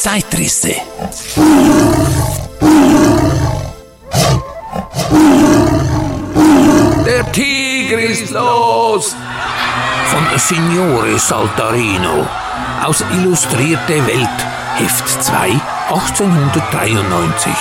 [0.00, 0.74] Zeitrisse.
[7.04, 9.14] Der Tiger ist los!
[10.06, 12.26] Von Signore Saltarino
[12.82, 15.60] aus Illustrierte Welt, Heft 2,
[15.90, 17.52] 1893.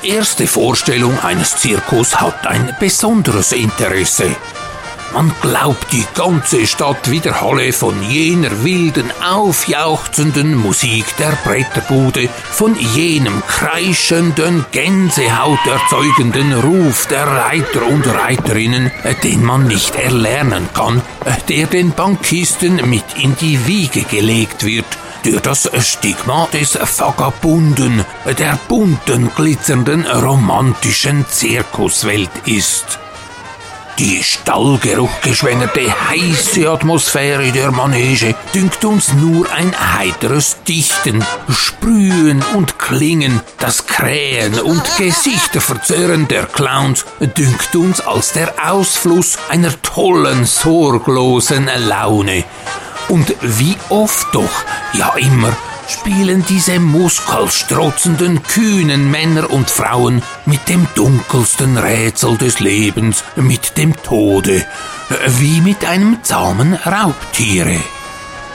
[0.00, 4.34] Die erste Vorstellung eines Zirkus hat ein besonderes Interesse.
[5.12, 13.42] Man glaubt, die ganze Stadt widerhalle von jener wilden, aufjauchzenden Musik der Bretterbude, von jenem
[13.46, 18.90] kreischenden, gänsehauterzeugenden Ruf der Reiter und Reiterinnen,
[19.22, 21.02] den man nicht erlernen kann,
[21.48, 24.86] der den Bankisten mit in die Wiege gelegt wird,
[25.22, 28.04] durch das Stigma des Vagabunden,
[28.38, 32.98] der bunten, glitzernden, romantischen Zirkuswelt ist.
[33.98, 43.40] Die stallgeruchgeschwängerte, heiße Atmosphäre der Manege dünkt uns nur ein heiteres Dichten, Sprühen und Klingen,
[43.58, 47.04] das Krähen und Gesichterverzerren der Clowns
[47.36, 52.44] dünkt uns als der Ausfluss einer tollen, sorglosen Laune.
[53.12, 55.54] Und wie oft doch, ja immer,
[55.86, 63.94] spielen diese muskelstrotzenden, kühnen Männer und Frauen mit dem dunkelsten Rätsel des Lebens, mit dem
[64.02, 64.64] Tode,
[65.26, 67.82] wie mit einem zahmen Raubtiere.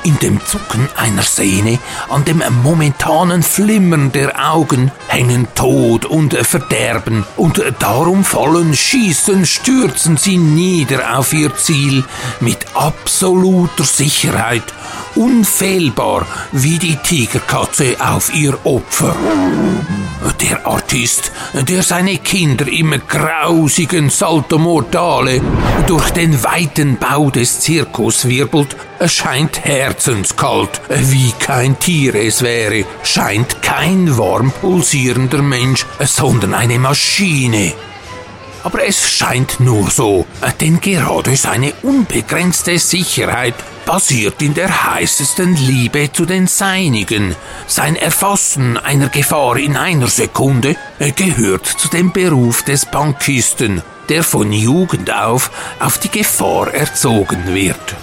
[0.08, 7.26] In dem Zucken einer Sehne, an dem momentanen Flimmern der Augen hängen Tod und Verderben,
[7.36, 12.06] und darum fallen, schießen, stürzen sie nieder auf ihr Ziel
[12.40, 14.64] mit absoluter Sicherheit
[15.18, 19.16] unfehlbar wie die Tigerkatze auf ihr Opfer.
[20.42, 25.42] Der Artist, der seine Kinder im grausigen Salto Mortale
[25.88, 28.76] durch den weiten Bau des Zirkus wirbelt,
[29.06, 37.74] scheint herzenskalt, wie kein Tier es wäre, scheint kein warm pulsierender Mensch, sondern eine Maschine.
[38.64, 40.26] Aber es scheint nur so,
[40.60, 43.56] denn gerade seine unbegrenzte Sicherheit
[43.88, 47.36] basiert in der heißesten Liebe zu den Seinigen.
[47.68, 50.76] Sein Erfassen einer Gefahr in einer Sekunde
[51.16, 57.96] gehört zu dem Beruf des Bankisten, der von Jugend auf auf die Gefahr erzogen wird.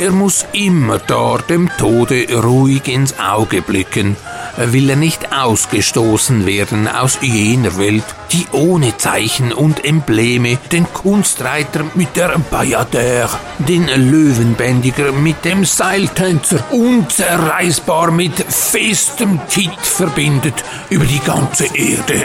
[0.00, 4.16] Er muss immer da dem Tode ruhig ins Auge blicken,
[4.56, 11.84] will er nicht ausgestoßen werden aus jener Welt, die ohne Zeichen und Embleme den Kunstreiter
[11.94, 21.20] mit der Bayadère, den Löwenbändiger mit dem Seiltänzer unzerreißbar mit festem Kitt verbindet über die
[21.20, 22.24] ganze Erde.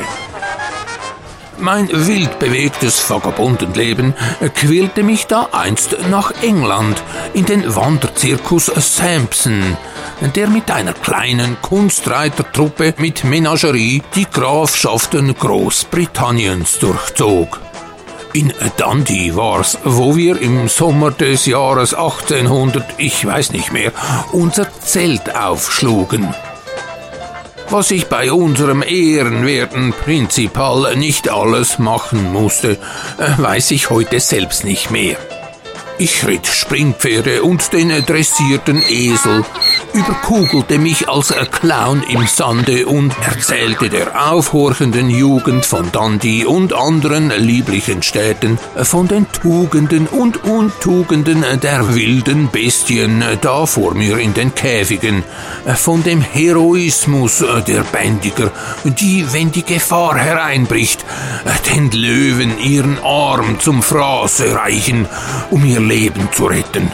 [1.57, 4.13] Mein wild bewegtes Vagabundenleben
[4.53, 7.01] quälte mich da einst nach England
[7.33, 9.77] in den Wanderzirkus Sampson,
[10.35, 17.59] der mit einer kleinen Kunstreitertruppe mit Menagerie die Grafschaften Großbritanniens durchzog.
[18.33, 23.93] In Dundee war's, wo wir im Sommer des Jahres 1800, ich weiß nicht mehr,
[24.33, 26.33] unser Zelt aufschlugen.
[27.69, 32.77] Was ich bei unserem ehrenwerten Prinzipal nicht alles machen musste,
[33.37, 35.17] weiß ich heute selbst nicht mehr.
[35.97, 39.45] Ich ritt Springpferde und den dressierten Esel,
[39.95, 47.29] überkugelte mich als Clown im Sande und erzählte der aufhorchenden Jugend von Dundee und anderen
[47.29, 54.53] lieblichen Städten von den Tugenden und Untugenden der wilden Bestien da vor mir in den
[54.53, 55.23] Käfigen,
[55.75, 58.51] von dem Heroismus der Bändiger,
[58.83, 61.05] die, wenn die Gefahr hereinbricht,
[61.73, 65.07] den Löwen ihren Arm zum Fraße reichen,
[65.51, 66.91] um ihr Leben zu retten.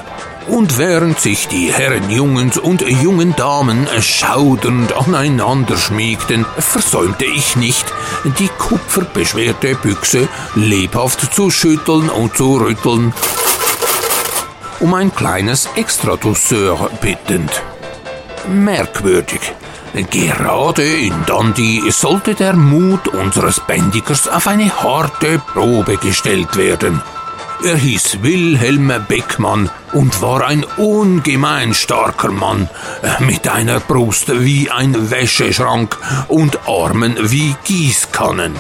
[0.48, 7.86] Und während sich die Herren Jungens und jungen Damen schaudernd aneinander schmiegten, versäumte ich nicht,
[8.40, 13.14] die kupferbeschwerte Büchse lebhaft zu schütteln und zu rütteln,
[14.80, 17.52] um ein kleines Extradouceur bittend.
[18.48, 19.42] Merkwürdig.
[20.10, 27.02] Gerade in Dundee sollte der Mut unseres Bändigers auf eine harte Probe gestellt werden.
[27.64, 32.68] Er hieß Wilhelm Beckmann und war ein ungemein starker Mann,
[33.20, 35.96] mit einer Brust wie ein Wäscheschrank
[36.28, 38.56] und Armen wie Gießkannen.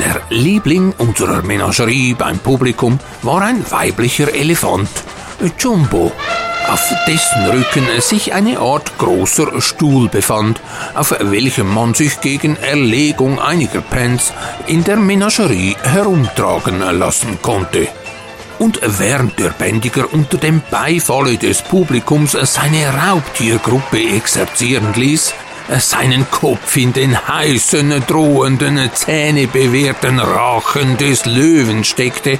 [0.00, 4.88] Der Liebling unserer Menagerie beim Publikum war ein weiblicher Elefant,
[5.58, 6.10] Jumbo.
[6.66, 10.62] auf dessen Rücken sich eine Art großer Stuhl befand,
[10.94, 14.32] auf welchem man sich gegen Erlegung einiger Pence
[14.66, 17.88] in der Menagerie herumtragen lassen konnte.
[18.58, 25.34] Und während der Bändiger unter dem Beifalle des Publikums seine Raubtiergruppe exerzieren ließ,
[25.78, 32.38] seinen Kopf in den heißen, drohenden, zähnebewehrten Rachen des Löwen steckte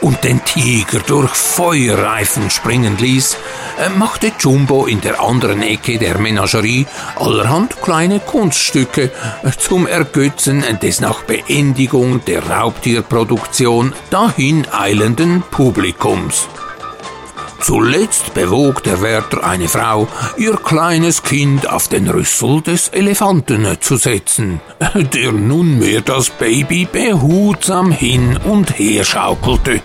[0.00, 3.36] und den Tiger durch Feuerreifen springen ließ,
[3.96, 6.86] machte Jumbo in der anderen Ecke der Menagerie
[7.16, 9.10] allerhand kleine Kunststücke
[9.58, 16.48] zum Ergötzen des nach Beendigung der Raubtierproduktion dahin eilenden Publikums.
[17.66, 23.96] Zuletzt bewog der Wärter eine Frau, ihr kleines Kind auf den Rüssel des Elefanten zu
[23.96, 24.60] setzen,
[24.94, 29.82] der nunmehr das Baby behutsam hin und her schaukelte.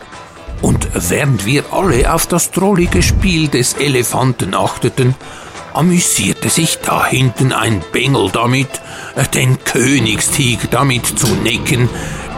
[0.61, 5.15] Und während wir alle auf das drollige Spiel des Elefanten achteten,
[5.73, 8.79] amüsierte sich da hinten ein Bengel damit,
[9.33, 11.89] den Königstiger damit zu necken,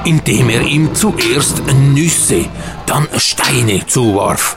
[0.06, 1.64] indem er ihm zuerst
[1.94, 2.46] Nüsse,
[2.86, 4.56] dann Steine zuwarf.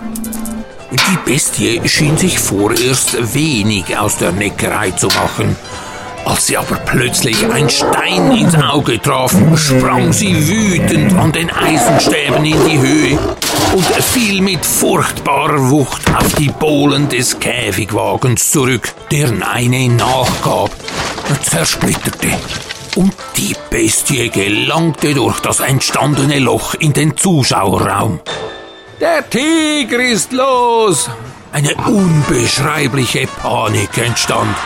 [0.90, 5.56] Die Bestie schien sich vorerst wenig aus der Neckerei zu machen.
[6.24, 12.44] Als sie aber plötzlich ein Stein ins Auge traf, sprang sie wütend an den Eisenstäben
[12.44, 13.18] in die Höhe
[13.74, 20.70] und fiel mit furchtbarer Wucht auf die Bohlen des Käfigwagens zurück, deren eine nachgab,
[21.42, 22.28] zersplitterte.
[22.96, 28.20] Und die Bestie gelangte durch das entstandene Loch in den Zuschauerraum.
[29.00, 31.10] Der Tiger ist los!
[31.52, 34.56] Eine unbeschreibliche Panik entstand.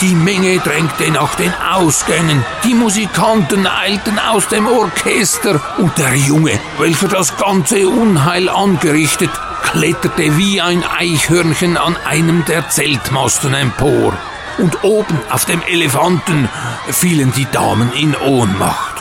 [0.00, 6.58] Die Menge drängte nach den Ausgängen, die Musikanten eilten aus dem Orchester und der Junge,
[6.78, 9.30] welcher das ganze Unheil angerichtet,
[9.62, 14.14] kletterte wie ein Eichhörnchen an einem der Zeltmasten empor.
[14.58, 16.48] Und oben auf dem Elefanten
[16.90, 18.93] fielen die Damen in Ohnmacht.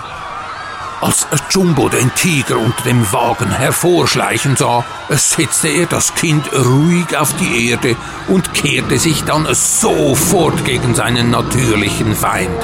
[1.04, 7.34] Als Jumbo den Tiger unter dem Wagen hervorschleichen sah, setzte er das Kind ruhig auf
[7.42, 7.98] die Erde
[8.30, 12.58] und kehrte sich dann sofort gegen seinen natürlichen Feind.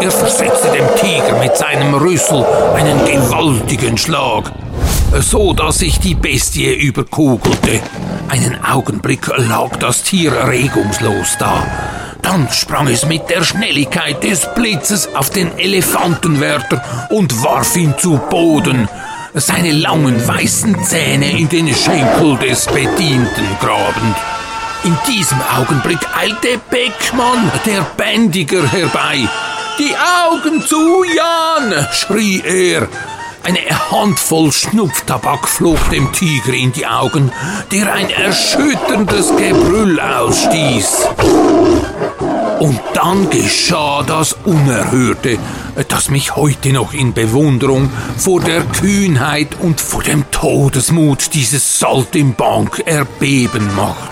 [0.00, 4.52] Er versetzte dem Tiger mit seinem Rüssel einen gewaltigen Schlag,
[5.18, 7.82] so dass sich die Bestie überkugelte.
[8.28, 11.62] Einen Augenblick lag das Tier regungslos da.
[12.30, 18.20] Dann sprang es mit der Schnelligkeit des Blitzes auf den Elefantenwärter und warf ihn zu
[18.30, 18.88] Boden,
[19.34, 24.16] seine langen weißen Zähne in den Schenkel des Bedienten grabend.
[24.84, 29.28] In diesem Augenblick eilte Beckmann, der Bändiger, herbei.
[29.80, 31.84] Die Augen zu, Jan!
[31.90, 32.86] schrie er.
[33.42, 37.32] Eine Handvoll Schnupftabak flog dem Tiger in die Augen,
[37.72, 41.08] der ein erschütterndes Gebrüll ausstieß.
[42.60, 45.38] Und dann geschah das Unerhörte,
[45.88, 52.82] das mich heute noch in Bewunderung vor der Kühnheit und vor dem Todesmut dieses Saltimbank
[52.84, 54.10] erbeben macht.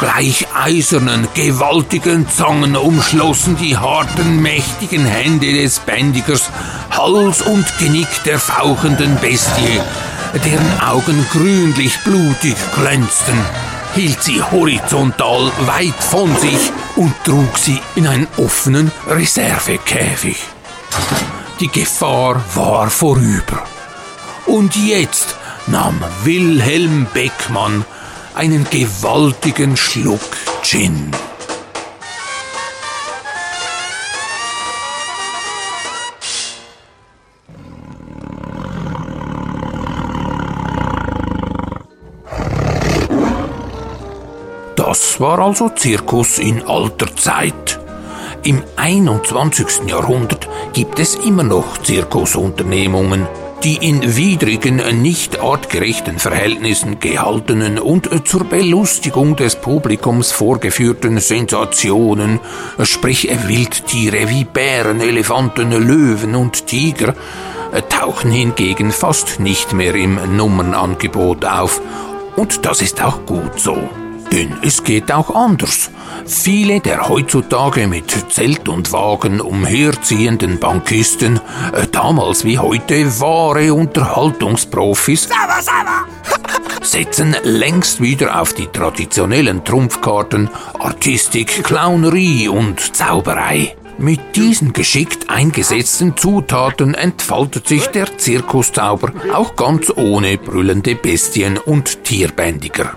[0.00, 6.48] Gleich eisernen, gewaltigen Zangen umschlossen die harten, mächtigen Hände des Bändigers
[6.90, 9.80] Hals und Genick der fauchenden Bestie,
[10.46, 13.38] deren Augen grünlich blutig glänzten
[13.94, 20.36] hielt sie horizontal weit von sich und trug sie in einen offenen Reservekäfig.
[21.60, 23.64] Die Gefahr war vorüber.
[24.46, 27.84] Und jetzt nahm Wilhelm Beckmann
[28.34, 30.20] einen gewaltigen Schluck
[30.62, 31.10] Gin.
[45.22, 47.78] War also Zirkus in alter Zeit.
[48.42, 49.86] Im 21.
[49.86, 53.28] Jahrhundert gibt es immer noch Zirkusunternehmungen,
[53.62, 62.40] die in widrigen, nicht artgerechten Verhältnissen gehaltenen und zur Belustigung des Publikums vorgeführten Sensationen,
[62.82, 67.14] sprich Wildtiere wie Bären, Elefanten, Löwen und Tiger,
[67.88, 71.80] tauchen hingegen fast nicht mehr im Nummernangebot auf.
[72.34, 73.88] Und das ist auch gut so.
[74.32, 75.90] Denn es geht auch anders.
[76.24, 81.38] Viele der heutzutage mit Zelt und Wagen umherziehenden Bankisten,
[81.74, 85.28] äh, damals wie heute wahre Unterhaltungsprofis,
[86.82, 90.48] setzen längst wieder auf die traditionellen Trumpfkarten,
[90.78, 93.76] Artistik, Clownerie und Zauberei.
[93.98, 102.02] Mit diesen geschickt eingesetzten Zutaten entfaltet sich der Zirkuszauber auch ganz ohne brüllende Bestien und
[102.04, 102.96] Tierbändiger.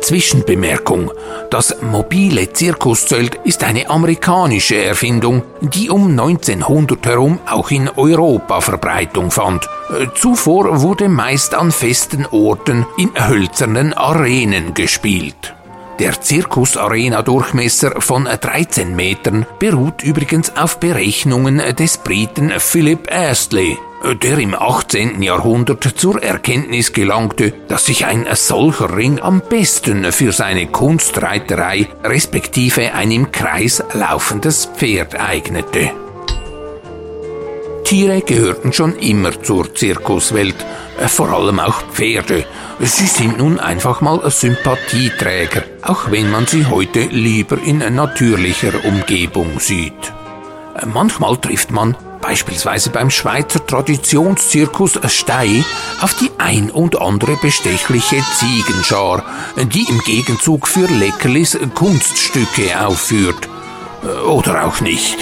[0.00, 1.10] Zwischenbemerkung.
[1.50, 9.30] Das mobile Zirkuszelt ist eine amerikanische Erfindung, die um 1900 herum auch in Europa Verbreitung
[9.30, 9.68] fand.
[10.14, 15.54] Zuvor wurde meist an festen Orten in hölzernen Arenen gespielt.
[15.98, 23.78] Der Zirkusarena-Durchmesser von 13 Metern beruht übrigens auf Berechnungen des Briten Philip Astley,
[24.22, 25.22] der im 18.
[25.22, 32.94] Jahrhundert zur Erkenntnis gelangte, dass sich ein solcher Ring am besten für seine Kunstreiterei respektive
[32.94, 35.90] ein im Kreis laufendes Pferd eignete.
[37.84, 40.56] Tiere gehörten schon immer zur Zirkuswelt,
[41.06, 42.44] vor allem auch Pferde.
[42.80, 49.60] Sie sind nun einfach mal Sympathieträger, auch wenn man sie heute lieber in natürlicher Umgebung
[49.60, 50.12] sieht.
[50.84, 55.64] Manchmal trifft man, beispielsweise beim Schweizer Traditionszirkus Stei,
[56.00, 59.24] auf die ein und andere bestechliche Ziegenschar,
[59.56, 63.48] die im Gegenzug für Leckerlis Kunststücke aufführt.
[64.26, 65.16] Oder auch nicht.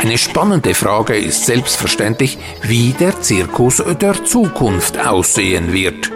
[0.00, 6.10] Eine spannende Frage ist selbstverständlich, wie der Zirkus der Zukunft aussehen wird.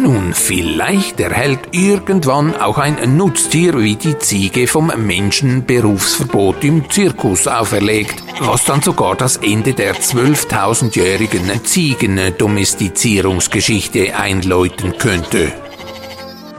[0.00, 7.46] Nun, vielleicht erhält irgendwann auch ein Nutztier wie die Ziege vom Menschen Berufsverbot im Zirkus
[7.46, 15.52] auferlegt, was dann sogar das Ende der 12.000-jährigen Ziegendomestizierungsgeschichte einläuten könnte.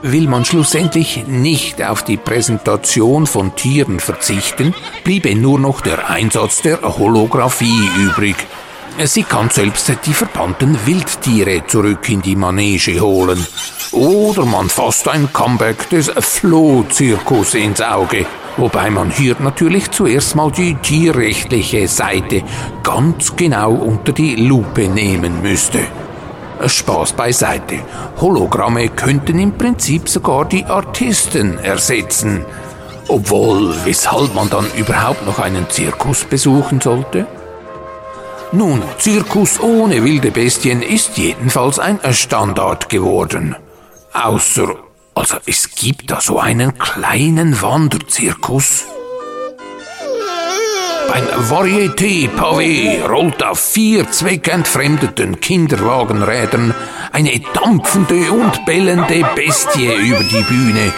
[0.04, 4.74] Will man schlussendlich nicht auf die Präsentation von Tieren verzichten,
[5.04, 8.36] bliebe nur noch der Einsatz der Holographie übrig.
[9.04, 10.78] Sie kann selbst die verbannten
[11.22, 13.46] Wildtiere zurück in die Manege holen.
[13.92, 18.25] Oder man fasst ein Comeback des Flohzirkus ins Auge,
[18.58, 22.42] wobei man hier natürlich zuerst mal die tierrechtliche Seite
[22.82, 25.82] ganz genau unter die Lupe nehmen müsste.
[26.66, 27.80] Spaß beiseite.
[28.20, 32.46] Hologramme könnten im Prinzip sogar die Artisten ersetzen.
[33.08, 37.28] Obwohl, weshalb man dann überhaupt noch einen Zirkus besuchen sollte?
[38.53, 43.55] Nun, Zirkus ohne wilde Bestien ist jedenfalls ein Standard geworden.
[44.12, 44.75] Außer,
[45.15, 48.86] also es gibt da so einen kleinen Wanderzirkus.
[51.08, 56.74] Beim Varieté Pavé rollt auf vier zweckentfremdeten Kinderwagenrädern
[57.13, 60.93] eine dampfende und bellende Bestie über die Bühne.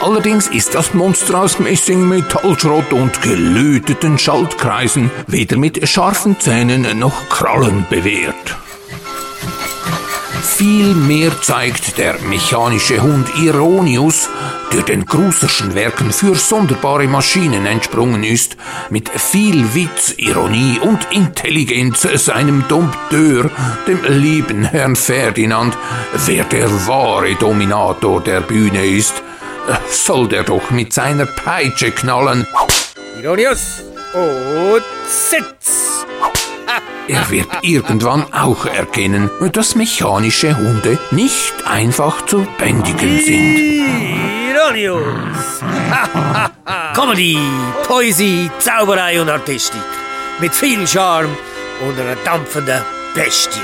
[0.00, 7.28] Allerdings ist das Monster aus Messing, Metallschrott und gelöteten Schaltkreisen weder mit scharfen Zähnen noch
[7.28, 8.56] Krallen bewehrt.
[10.40, 14.28] Vielmehr zeigt der mechanische Hund Ironius,
[14.72, 18.56] der den Gruserschen Werken für sonderbare Maschinen entsprungen ist,
[18.90, 23.50] mit viel Witz, Ironie und Intelligenz seinem Dompteur,
[23.86, 25.76] dem lieben Herrn Ferdinand,
[26.26, 29.22] wer der wahre Dominator der Bühne ist,
[29.90, 32.46] soll der doch mit seiner Peitsche knallen.
[33.20, 33.82] Ironius
[34.14, 36.04] und Sitz!
[37.08, 43.56] Er wird irgendwann auch erkennen, dass mechanische Hunde nicht einfach zu bändigen sind.
[44.50, 45.62] Ironius!
[46.94, 47.38] Comedy,
[47.84, 49.80] Poesie, Zauberei und Artistik.
[50.40, 51.34] Mit viel Charme
[51.80, 52.82] und einer dampfenden
[53.14, 53.60] Bestie.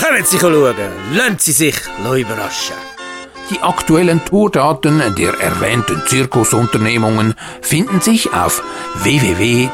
[0.00, 0.74] Kommen Sie schauen,
[1.12, 2.97] lassen Sie sich überraschen.
[3.50, 8.62] Die aktuellen Tourdaten der erwähnten Zirkusunternehmungen finden sich auf
[8.96, 9.70] www.stei.ch.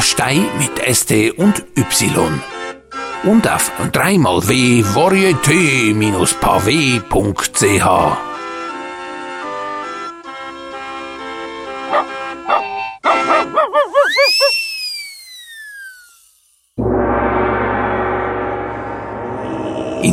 [0.00, 2.42] Stei mit ST und Y.
[3.24, 4.84] Und auf dreimal w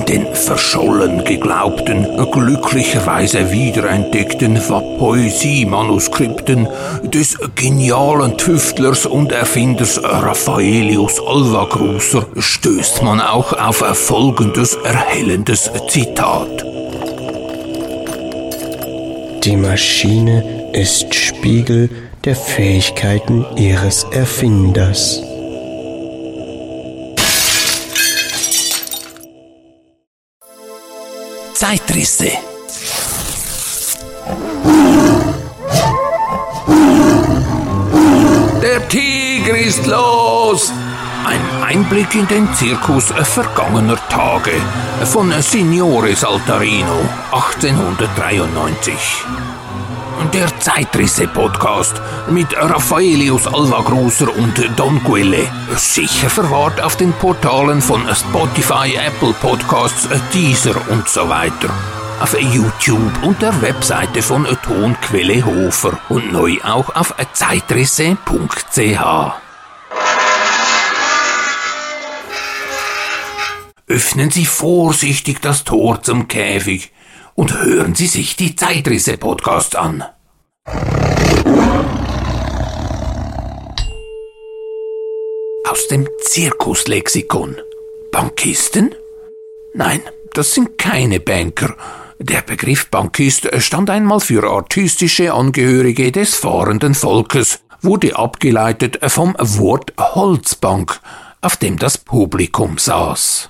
[0.08, 4.60] den verschollen geglaubten, glücklicherweise wiederentdeckten
[5.00, 6.68] Poesie-Manuskripten
[7.04, 16.66] des genialen Tüftlers und Erfinders Raffaelius Alvagruser stößt man auch auf folgendes erhellendes Zitat.
[19.44, 21.90] Die Maschine ist Spiegel
[22.26, 25.22] der Fähigkeiten ihres Erfinders.
[31.56, 32.32] Zeitrisse.
[38.62, 40.74] Der Tiger ist los!
[41.26, 44.52] Ein Einblick in den Zirkus vergangener Tage
[45.06, 47.00] von Signore Saltarino
[47.32, 48.94] 1893.
[50.34, 55.48] Der Zeitrisse-Podcast mit Raffaelius Alva Großer und Don Quelle.
[55.76, 61.70] Sicher verwahrt auf den Portalen von Spotify, Apple Podcasts, Deezer und so weiter.
[62.20, 68.16] Auf YouTube und der Webseite von Tonquelle Hofer und neu auch auf zeitrisse.ch.
[73.88, 76.92] Öffnen Sie vorsichtig das Tor zum Käfig
[77.36, 80.04] und hören Sie sich die Zeitrisse-Podcasts an.
[85.70, 87.58] Aus dem Zirkuslexikon.
[88.12, 88.96] Bankisten?
[89.74, 90.01] Nein,
[90.34, 91.75] das sind keine Banker.
[92.20, 99.94] Der Begriff Bankist stand einmal für artistische Angehörige des fahrenden Volkes, wurde abgeleitet vom Wort
[100.00, 101.01] Holzbank,
[101.42, 103.50] auf dem das Publikum saß.